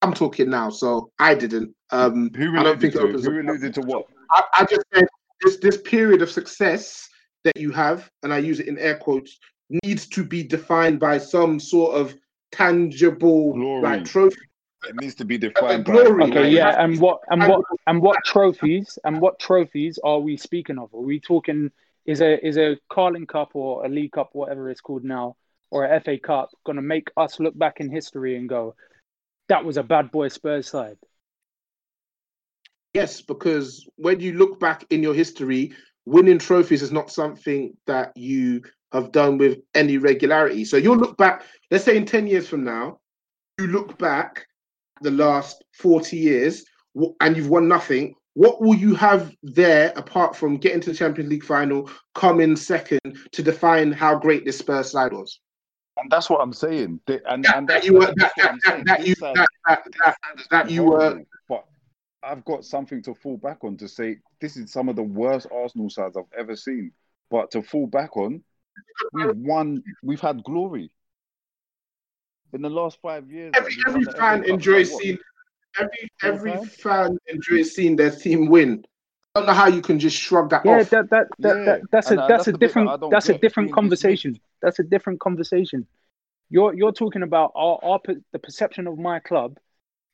[0.02, 1.72] I'm talking now, so I didn't.
[1.90, 3.04] Um, Who I don't alluded think it to?
[3.04, 4.06] opens Who the alluded to what?
[4.32, 5.06] I, I just said
[5.40, 7.08] this this period of success
[7.44, 9.38] that you have, and I use it in air quotes,
[9.84, 12.14] needs to be defined by some sort of
[12.50, 13.82] tangible Glory.
[13.82, 14.36] like trophy.
[14.88, 16.24] It needs to be uh, defined by glory.
[16.24, 20.36] okay yeah and what and what and- and what trophies and what trophies are we
[20.36, 20.92] speaking of?
[20.94, 21.70] Are we talking
[22.04, 25.36] is a is a Carling Cup or a League Cup whatever it's called now
[25.70, 28.74] or a FA Cup going to make us look back in history and go
[29.48, 30.96] that was a bad boy Spurs side?
[32.94, 35.72] Yes, because when you look back in your history,
[36.04, 40.64] winning trophies is not something that you have done with any regularity.
[40.64, 43.00] So you'll look back, let's say in 10 years from now,
[43.58, 44.46] you look back
[45.00, 46.64] the last 40 years
[47.20, 48.14] and you've won nothing.
[48.34, 53.00] What will you have there apart from getting to the Champions League final, coming second
[53.32, 55.40] to define how great this Spurs side was?
[55.98, 57.00] And that's what I'm saying.
[57.26, 58.84] And, That, and that you were that, that, that, saying.
[58.86, 60.16] that This you that, that, that,
[60.50, 61.64] that you were But
[62.22, 65.46] I've got something to fall back on to say this is some of the worst
[65.52, 66.92] Arsenal sides I've ever seen.
[67.30, 68.42] But to fall back on,
[69.12, 69.82] we've won.
[70.02, 70.90] We've had glory
[72.52, 73.54] in the last five years.
[73.54, 75.18] every like, every won the FA fan enjoys like, seeing
[75.78, 76.70] every Every every fan?
[76.82, 78.84] fan enjoys seeing their team win.
[79.34, 80.90] I don't know how you can just shrug that Yeah, off.
[80.90, 82.86] that that that, Yeah, that that's a and, uh, that's that's a the that different
[82.86, 84.40] I that's a different between conversation.
[84.60, 85.86] That's a different conversation.
[86.50, 88.00] You're you're talking about our, our
[88.32, 89.58] the perception of my club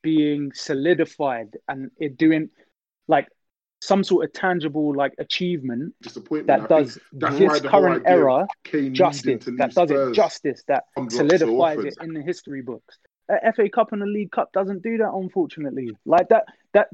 [0.02, 2.50] being solidified and it doing
[3.08, 3.28] like
[3.80, 6.60] some sort of tangible like achievement Disappointment.
[6.62, 6.94] I that does
[7.38, 8.46] this current idea era
[8.92, 9.44] justice.
[9.44, 10.62] That leave does it justice.
[10.68, 12.98] That comes up so solidifies it in the history books.
[13.30, 15.90] Uh, a FA Cup and a League Cup doesn't do that, unfortunately.
[16.04, 16.88] Like that that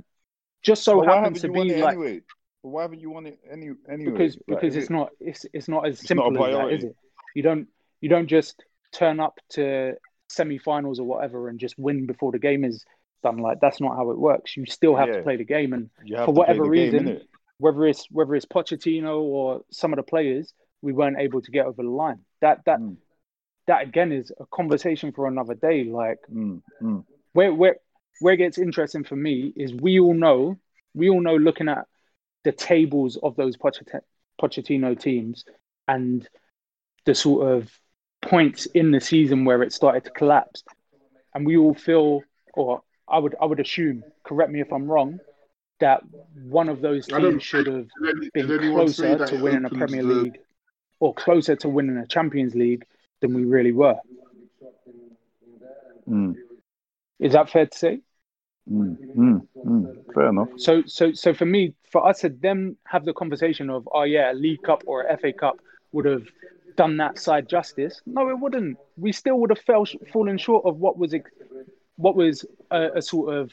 [0.62, 2.20] just so But why happens to be it like anyway?
[2.62, 4.12] But why haven't you won it any anyway?
[4.12, 6.53] because Like, because it's it- not it's it's not as It's not simple as that,
[6.53, 6.77] priority.
[6.77, 6.97] is it?
[7.35, 7.68] You don't
[8.01, 9.94] you don't just turn up to
[10.29, 12.85] semi-finals or whatever and just win before the game is
[13.25, 13.39] done.
[13.39, 14.57] Like that's not how it works.
[14.57, 15.91] You still have to play the game, and
[16.25, 17.21] for whatever the game, reason,
[17.59, 21.67] whether it's whether it's Pochettino or some of the players, we weren't able to get
[21.67, 22.21] over the line.
[22.41, 22.97] That that Mm.
[23.67, 25.85] that again is a conversation for another day.
[25.85, 27.05] Like Mm, mm.
[27.33, 27.77] where where
[28.21, 30.57] where it gets interesting for me is we all know
[30.95, 31.87] we all know looking at
[32.45, 34.07] the tables of those Pochett-
[34.41, 35.45] Pochettino teams
[35.89, 36.29] and
[37.07, 37.61] the sort of
[38.23, 40.63] points in the season where it started to collapse,
[41.35, 42.23] and we all feel,
[42.55, 42.83] or
[43.14, 45.20] I would I would assume, correct me if I'm wrong,
[45.79, 46.03] that
[46.35, 50.14] one of those teams should have Did, been did closer to winning a Premier the-
[50.14, 50.38] League
[50.98, 52.85] or closer to winning a Champions League
[53.20, 53.96] than we really were.
[56.09, 56.35] Mm,
[57.20, 58.00] Is that fair to say?
[58.70, 60.14] mm, mm, mm.
[60.14, 60.48] Fair enough.
[60.57, 64.33] So, so, so for me, for us to then have the conversation of, oh yeah,
[64.33, 65.61] a League Cup or a FA Cup
[65.92, 66.24] would have
[66.77, 68.03] done that side justice.
[68.05, 68.77] No, it wouldn't.
[68.96, 71.31] We still would have fell fallen short of what was ex-
[71.97, 73.51] what was a, a sort of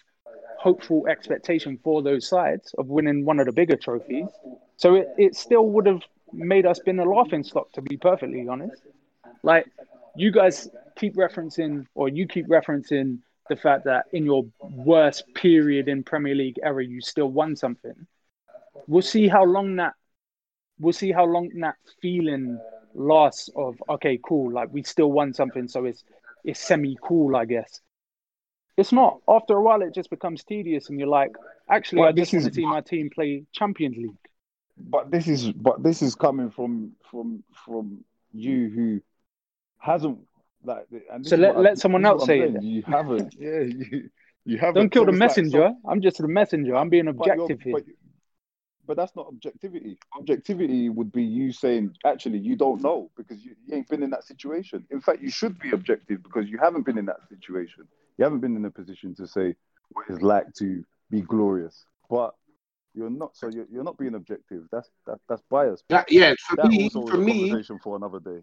[0.62, 4.28] hopeful expectation for those sides of winning one of the bigger trophies.
[4.78, 6.02] So it, it still would have
[6.32, 8.82] made us been a laughing stock, to be perfectly honest.
[9.44, 9.66] Like
[10.16, 15.88] you guys keep referencing, or you keep referencing the fact that in your worst period
[15.88, 18.08] in Premier League era, you still won something.
[18.88, 19.94] We'll see how long that
[20.80, 22.60] we'll see how long that feeling
[22.94, 26.04] lasts of okay, cool, like we still won something, so it's
[26.44, 27.82] it's semi cool, I guess.
[28.78, 29.20] It's not.
[29.28, 31.32] After a while, it just becomes tedious, and you're like,
[31.70, 34.18] actually, I just want to see my team play Champions League.
[34.78, 38.04] But this is but this is coming from from from
[38.34, 39.02] you who
[39.78, 40.20] hasn't
[40.64, 40.88] like.
[41.12, 42.62] And So is let- I- let someone else say it.
[42.64, 43.36] You haven't.
[43.40, 43.60] Yeah.
[43.60, 44.10] You,
[44.46, 44.76] You haven't.
[44.76, 45.70] Don't kill the it's like- messenger.
[45.84, 46.76] so- I'm just the messenger.
[46.76, 47.74] I'm being but objective here.
[47.74, 47.84] But,
[48.88, 50.00] but that's not objectivity.
[50.18, 54.10] Objectivity would be you saying, actually, you don't know because you, you ain't been in
[54.10, 54.84] that situation.
[54.90, 57.88] In fact, you should be objective because you haven't been in that situation.
[58.22, 59.56] You haven't been in a position to say
[59.94, 61.86] what it's like to be glorious.
[62.08, 62.36] But
[62.94, 63.36] you're not.
[63.36, 64.66] So you're, you're not being objective.
[64.72, 65.82] That's that, that's bias.
[65.90, 68.42] That, yeah, for that me, also for a me, conversation for another day.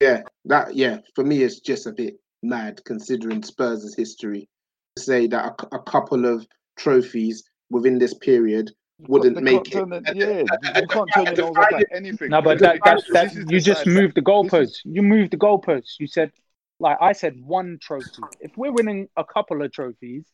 [0.00, 4.48] yeah, that yeah, for me, it's just a bit mad considering Spurs' history.
[4.96, 6.46] To say that a, a couple of
[6.78, 9.72] trophies within this period wouldn't make it.
[9.72, 10.44] turn it, yeah,
[10.80, 12.30] you can't turn your nose up at anything.
[12.30, 14.80] No, but This that, is- that, this you just side- moved the this goalposts.
[14.84, 15.96] You moved the goalposts.
[15.98, 16.32] You said,
[16.80, 18.08] like I said, one trophy.
[18.40, 20.24] If we're winning a couple of trophies,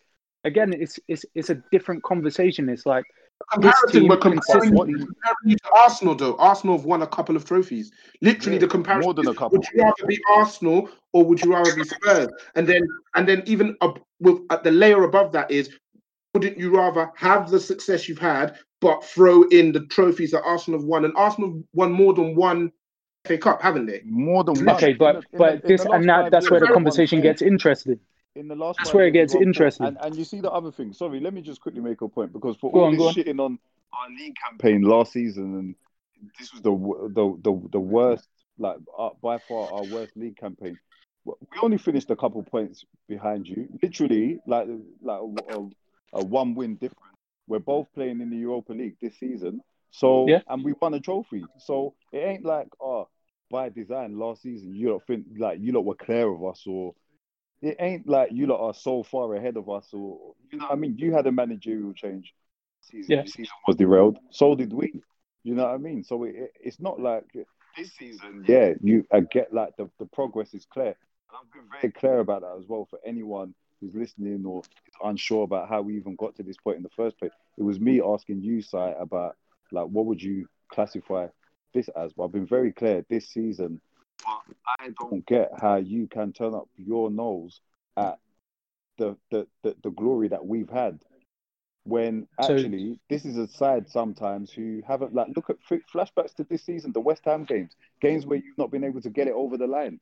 [0.44, 2.68] again, it's it's it's a different conversation.
[2.68, 3.04] It's like
[3.52, 4.94] Comparison, we're comparing, consistently.
[4.94, 6.37] comparing you to Arsenal, though.
[6.37, 7.92] Arsenal have won a couple of trophies.
[8.22, 9.59] Literally, Yeah, the comparison more than a is, couple.
[9.59, 12.28] would you rather be Arsenal or would you rather be Spurs?
[12.54, 15.68] And then, and then even up with at the layer above that is,
[16.32, 20.80] wouldn't you rather have the success you've had, but throw in the trophies that Arsenal
[20.80, 21.04] have won?
[21.04, 22.72] And Arsenal won more than one
[23.27, 24.03] FA Cup, haven't they?
[24.05, 24.77] More than one.
[24.77, 27.99] Okay, but the- but in this and that that's where the conversation gets interesting.
[28.35, 29.49] in the last That's where it gets we've won four.
[29.49, 29.87] interesting.
[29.87, 30.93] And, and you see the other thing.
[30.93, 33.09] Sorry, let me just quickly make a point because for Go all on, this go
[33.09, 33.15] on.
[33.15, 33.59] shitting on
[33.99, 35.75] our league campaign last season, and
[36.39, 36.71] this was the
[37.15, 40.79] the the, the worst, like uh, by far our worst league campaign.
[41.25, 44.69] We only finished a couple points behind you, literally like
[45.03, 45.69] like a, a,
[46.21, 47.01] a one win difference.
[47.49, 49.61] We're both playing in the Europa League this season,
[49.91, 50.41] so Yeah.
[50.49, 51.45] and we won a trophy.
[51.59, 53.09] So it ain't like oh
[53.50, 56.94] by design last season you lot think like you lot were clear of us or
[57.62, 60.72] it ain't like you lot are so far ahead of us or you know what
[60.72, 60.96] I mean?
[60.98, 62.35] You had a managerial change.
[62.80, 63.22] Season Yeah.
[63.24, 64.18] season was derailed.
[64.30, 65.02] So did we.
[65.42, 66.02] You know what I mean?
[66.04, 67.24] So it, it's not like
[67.76, 70.94] this season yeah you I get like the, the progress is clear.
[71.30, 74.94] And I've been very clear about that as well for anyone who's listening or is
[75.02, 77.32] unsure about how we even got to this point in the first place.
[77.59, 79.37] It was me asking you Si about
[79.72, 81.26] like what would you classify
[81.74, 83.81] this as but I've been very clear this season
[84.24, 87.61] but I don't get how you can turn up your nose
[87.96, 88.18] at
[88.98, 91.00] the the, the, the glory that we've had.
[91.85, 96.44] When So- actually this is a side sometimes who haven't like look at flashbacks to
[96.44, 99.35] this season the West Ham games games where you've not been able to get it
[99.35, 100.00] over the line.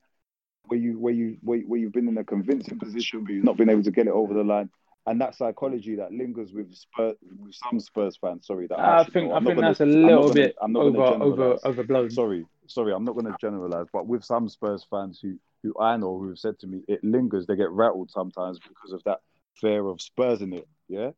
[0.67, 3.57] Where you where you where, where you've been in a convincing position but you've not
[3.57, 4.69] been able to get it over the line
[5.07, 9.31] and that psychology that lingers with Spurs with some Spurs fans sorry that I think.
[9.31, 12.09] I think gonna- that's a little gonna- bit over over overblown.
[12.09, 15.97] sorry, sorry, I'm not going to generalize, but with some Spurs fans who who I
[15.97, 17.47] know who have said to me, it lingers.
[17.47, 19.21] They get rattled sometimes because of that
[19.59, 20.67] fear of Spurs in it.
[20.87, 21.11] Yeah.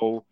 [0.00, 0.24] So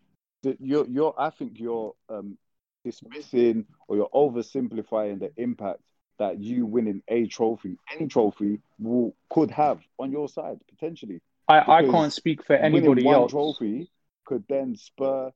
[0.43, 2.37] the, you're you're I think you're um,
[2.85, 5.81] dismissing or you're oversimplifying the impact
[6.19, 11.21] that you winning a trophy, any trophy, will could have on your side potentially.
[11.51, 13.33] I, I can't speak for winning anybody one else.
[13.33, 13.91] trophy
[14.25, 15.33] could then spur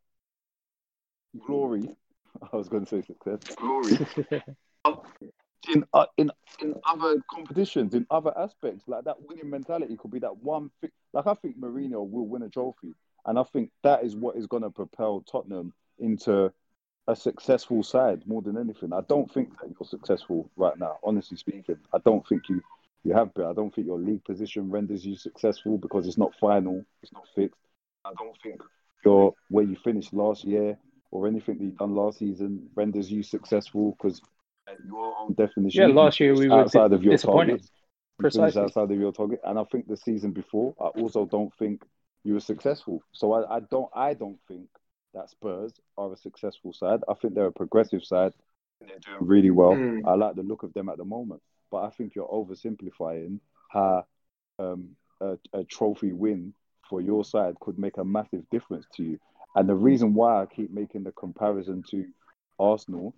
[1.46, 1.88] glory.
[2.52, 3.54] I was going to say success.
[3.56, 3.98] Glory
[5.72, 10.18] in uh, in in other competitions, in other aspects, like that winning mentality could be
[10.20, 10.90] that one thing.
[11.12, 12.92] Like I think Mourinho will win a trophy,
[13.26, 16.52] and I think that is what is going to propel Tottenham into
[17.06, 18.92] a successful side more than anything.
[18.92, 21.76] I don't think that you're successful right now, honestly speaking.
[21.92, 22.62] I don't think you
[23.04, 23.46] you have been.
[23.46, 27.24] I don't think your league position renders you successful because it's not final, it's not
[27.34, 27.60] fixed.
[28.04, 28.60] I don't think
[29.04, 30.78] your where you finished last year
[31.10, 34.20] or anything that you've done last season renders you successful because
[34.86, 35.82] your own definition.
[35.82, 37.12] Yeah, last year we were outside di- of your.
[37.12, 37.70] You finished
[38.18, 38.62] Precisely.
[38.62, 41.84] outside of your target, and I think the season before, I also don't think
[42.22, 43.02] you were successful.
[43.12, 44.68] So I, I don't, I don't think
[45.14, 47.00] that Spurs are a successful side.
[47.08, 48.32] I think they're a progressive side.
[48.80, 49.72] They're doing really well.
[49.72, 50.02] Mm.
[50.06, 51.42] I like the look of them at the moment,
[51.74, 54.04] but I think you're oversimplifying how
[54.60, 56.54] um, a, a trophy win
[56.88, 59.18] for your side could make a massive difference to you.
[59.56, 62.06] And the reason why I keep making the comparison to
[62.60, 63.12] Arsenal,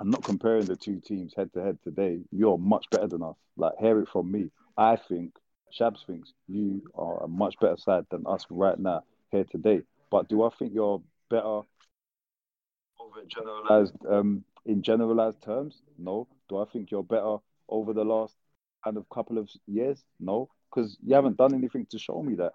[0.00, 2.20] I'm not comparing the two teams head to head today.
[2.30, 3.36] You're much better than us.
[3.58, 4.50] Like, hear it from me.
[4.78, 5.34] I think,
[5.78, 9.82] Shabs thinks you are a much better side than us right now here today.
[10.10, 11.60] But do I think you're better
[12.98, 15.82] over generalized um, in generalized terms?
[15.98, 16.26] No.
[16.48, 17.36] Do I think you're better
[17.72, 18.34] over the last
[18.84, 20.02] kind of couple of years?
[20.20, 22.52] No, because you haven't done anything to show me that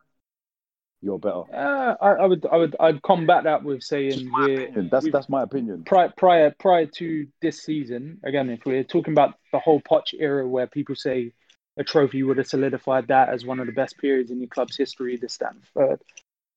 [1.01, 1.43] you're better.
[1.53, 4.89] Uh, I, I would, I would, I'd combat that with saying we're.
[4.89, 5.83] That's that's my opinion.
[5.83, 8.19] prior prior prior to this season.
[8.23, 11.33] Again, if we're talking about the whole Poch era, where people say
[11.77, 14.75] a trophy would have solidified that as one of the best periods in your club's
[14.75, 16.01] history, this, that, third,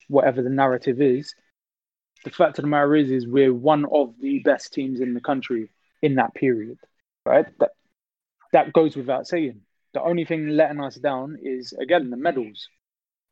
[0.08, 1.34] whatever the narrative is.
[2.24, 5.20] The fact of the matter is, is we're one of the best teams in the
[5.20, 5.70] country
[6.02, 6.78] in that period,
[7.24, 7.46] right?
[7.58, 7.70] That
[8.52, 9.60] that goes without saying.
[9.94, 12.68] The only thing letting us down is again the medals.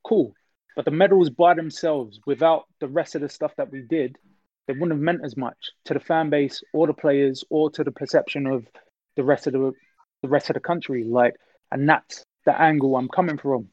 [0.03, 0.33] cool.
[0.75, 4.17] But the medals by themselves, without the rest of the stuff that we did,
[4.67, 7.83] they wouldn't have meant as much to the fan base or the players or to
[7.83, 8.65] the perception of
[9.17, 9.73] the rest of the
[10.21, 11.03] the rest of the country.
[11.03, 11.33] Like,
[11.71, 13.69] and that's the angle I'm coming from.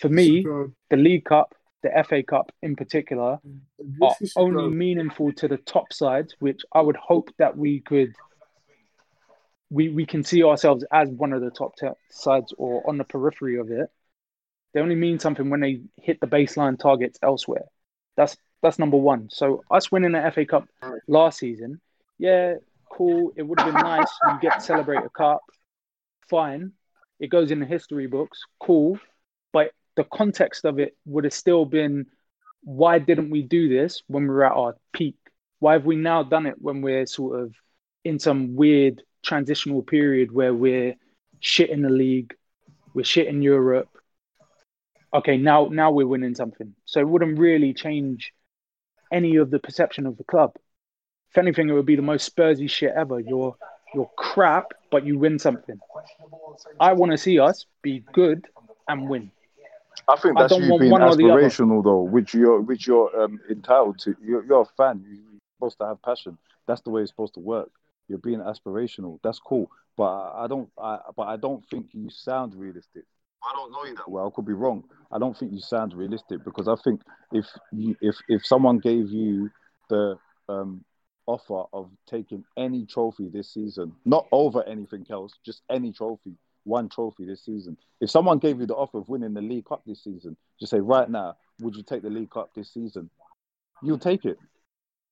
[0.00, 0.42] For me,
[0.90, 3.38] the League Cup, the FA Cup in particular,
[4.02, 8.12] are only meaningful to the top sides, which I would hope that we could
[9.74, 13.04] we we can see ourselves as one of the top te- sides or on the
[13.04, 13.88] periphery of it.
[14.72, 17.64] They only mean something when they hit the baseline targets elsewhere.
[18.16, 19.28] That's that's number one.
[19.30, 20.68] So us winning the FA Cup
[21.08, 21.80] last season,
[22.18, 22.54] yeah,
[22.88, 23.32] cool.
[23.36, 24.10] It would have been nice.
[24.28, 25.40] You get to celebrate a cup,
[26.30, 26.72] fine.
[27.18, 28.98] It goes in the history books, cool.
[29.52, 32.06] But the context of it would have still been,
[32.62, 35.16] why didn't we do this when we were at our peak?
[35.58, 37.54] Why have we now done it when we're sort of
[38.04, 40.94] in some weird transitional period where we're
[41.40, 42.34] shit in the league,
[42.94, 43.88] we're shit in Europe.
[45.12, 46.74] Okay, now now we're winning something.
[46.84, 48.32] So it wouldn't really change
[49.12, 50.52] any of the perception of the club.
[51.30, 53.20] If anything, it would be the most Spursy shit ever.
[53.20, 53.56] You're
[53.94, 55.78] you're crap, but you win something.
[56.80, 58.46] I want to see us be good
[58.88, 59.30] and win.
[60.08, 61.42] I think that's don't you being one or the other.
[61.42, 64.16] aspirational, though, which you're which you're um, entitled to.
[64.22, 65.04] You're, you're a fan.
[65.08, 66.36] You're supposed to have passion.
[66.66, 67.70] That's the way it's supposed to work.
[68.08, 69.18] You're being aspirational.
[69.22, 70.68] That's cool, but I don't.
[70.78, 73.04] I but I don't think you sound realistic.
[73.42, 74.26] I don't know you that well.
[74.26, 74.84] I could be wrong.
[75.12, 77.02] I don't think you sound realistic because I think
[77.32, 79.50] if you if if someone gave you
[79.88, 80.16] the
[80.48, 80.84] um,
[81.26, 86.34] offer of taking any trophy this season, not over anything else, just any trophy,
[86.64, 87.76] one trophy this season.
[88.00, 90.80] If someone gave you the offer of winning the League Cup this season, just say
[90.80, 93.10] right now, would you take the League Cup this season?
[93.82, 94.38] You'll take it.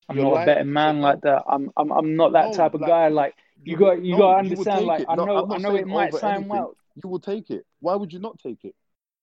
[0.08, 1.42] I'm You're not a betting man like that.
[1.48, 3.08] I'm I'm I'm not that No, type of like, guy.
[3.08, 3.34] Like
[3.64, 4.86] you you got you no, got to understand.
[4.86, 5.06] Like it.
[5.08, 6.50] I know I'm I know it might sound anything.
[6.50, 7.64] well You will take it.
[7.80, 8.74] Why would you not take it?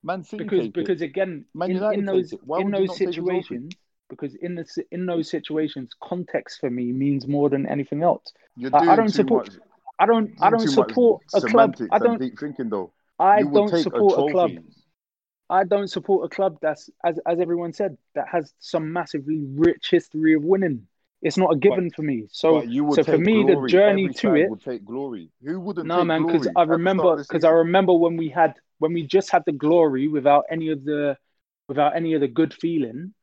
[0.04, 1.06] Man City because because it.
[1.06, 3.16] again Man in, in those in those not take the trophy?
[3.16, 3.76] situations
[4.10, 8.34] because in the in those situations context for me means more than anything else.
[8.56, 9.48] You're I, doing I don't too support.
[9.48, 9.56] much.
[10.00, 10.32] I don't.
[10.42, 11.76] I don't support a club.
[11.92, 12.20] I don't.
[12.20, 12.92] deep thinking though.
[13.20, 14.52] I don't support a club.
[15.50, 19.90] I don't support a club that's as as everyone said that has some massively rich
[19.90, 20.88] history of winning.
[21.22, 22.28] It's not a given for me.
[22.32, 23.56] So you so for me glory.
[23.72, 25.32] the journey Every to it would take glory.
[25.44, 28.16] Who wouldn't No take man, because I remember start of the because I remember when
[28.16, 31.18] we had when we just had the glory without any of the
[31.68, 33.14] without any of the good feeling,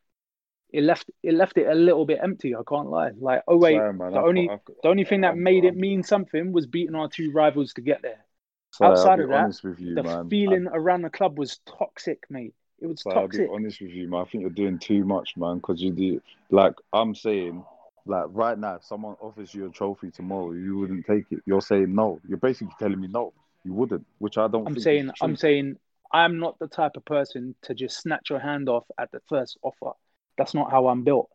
[0.73, 2.55] it left it left it a little bit empty.
[2.55, 3.13] I can't lie.
[3.19, 5.77] Like oh wait, Sorry, man, the I only can't- the only thing that made it
[5.77, 8.26] mean something was beating our two rivals to get there.
[8.71, 10.27] Sorry, I'll Outside of that, with you, the man.
[10.27, 12.55] I- feeling around the club was toxic, mate.
[12.81, 14.21] It was So I'll be honest with you, man.
[14.21, 15.57] I think you're doing too much, man.
[15.57, 17.65] Because you do, like I'm saying,
[18.05, 21.41] like right now, if someone offers you a trophy tomorrow, you wouldn't take it.
[21.47, 22.21] You're saying no.
[22.29, 23.33] You're basically telling me no,
[23.65, 24.67] you wouldn't, which I don't.
[24.67, 25.77] I'm think saying I'm saying
[26.13, 29.59] I'm not the type of person to just snatch your hand off at the first
[29.63, 29.93] offer.
[30.37, 31.31] That's not how I'm built.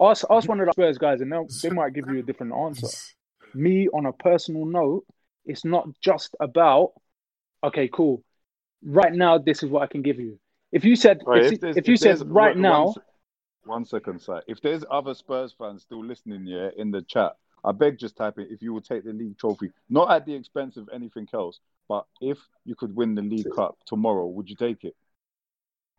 [0.00, 2.52] Ask ask one of the Spurs guys, and they'll- they might give you a different
[2.54, 2.88] answer.
[3.54, 5.04] Me, on a personal note,
[5.46, 6.92] it's not just about
[7.62, 8.22] okay, cool.
[8.84, 10.38] Right now, this is what I can give you.
[10.70, 12.94] If you said Right, if, there's- if you said right one- now,
[13.64, 14.42] one second, sir.
[14.46, 18.38] If there's other Spurs fans still listening, yeah, in the chat, I beg just type
[18.38, 18.48] it.
[18.50, 22.04] if you will take the league trophy, not at the expense of anything else, but
[22.20, 24.94] if you could win the League Cup tomorrow, would you take it?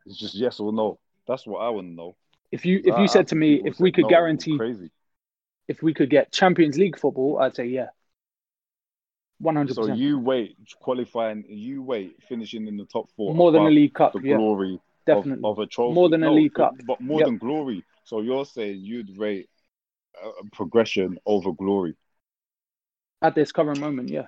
[0.06, 1.00] It's just yes or no.
[1.28, 2.16] That's what I want to know.
[2.52, 4.92] if you if you I said to me if we could no, guarantee crazy.
[5.68, 7.88] if we could get Champions League football, I'd say yeah,
[9.40, 13.64] one hundred So you wait qualifying, you wait finishing in the top four More than
[13.64, 14.38] a League Cup, the yeah.
[14.38, 15.48] glory of- Definitely.
[15.50, 15.94] of, a trophy.
[15.94, 16.74] More than a League Cup.
[16.88, 17.28] but more Yep.
[17.28, 17.84] than glory.
[18.06, 19.50] So you're saying you'd rate
[20.24, 21.96] uh, progression over glory.
[23.22, 24.26] At this current moment, yeah.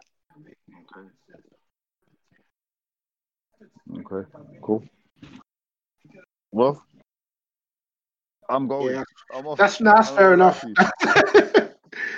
[3.99, 4.29] Okay,
[4.61, 4.83] cool.
[6.51, 6.83] Well,
[8.49, 8.95] I'm going.
[8.95, 9.03] Yeah.
[9.33, 9.57] I'm off.
[9.57, 10.63] That's that's fair enough.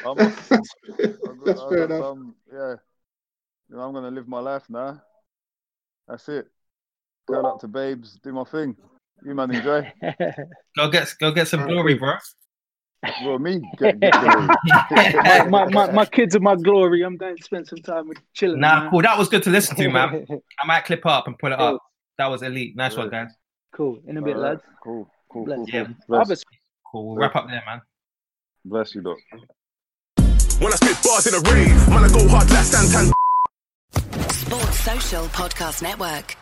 [0.03, 0.05] happy.
[0.05, 0.15] I'm
[0.49, 2.05] that's I've got, that's I've fair got enough.
[2.05, 2.75] some, yeah.
[3.69, 5.01] You know, I'm gonna live my life now.
[6.07, 6.47] That's it.
[7.27, 8.75] Girl up to babes, do my thing.
[9.23, 9.91] You man enjoy.
[10.77, 12.13] Go get go get some glory, bro.
[13.23, 14.47] Well, me get, get glory.
[14.89, 17.01] my, my, my, my kids are my glory.
[17.03, 18.59] I'm going to spend some time with chilling.
[18.59, 18.89] Nah, man.
[18.91, 19.01] cool.
[19.01, 20.25] That was good to listen to, man.
[20.61, 21.79] I might clip up and put it up.
[22.17, 22.75] That was elite.
[22.75, 23.29] Nice one, guys.
[23.73, 24.01] Cool.
[24.07, 24.61] In a bit, Alright, lads.
[24.83, 25.57] Cool, cool, Bless.
[25.57, 25.69] cool.
[25.69, 25.85] Yeah.
[25.85, 25.95] cool.
[26.25, 26.43] Bless,
[26.91, 27.07] Cool.
[27.09, 27.81] We'll wrap up there, man.
[28.65, 29.17] bless you, doc.
[30.59, 33.13] When I spit bars in the rain, man, I go hard like Santan.
[34.33, 36.35] Sports Social Podcast Network.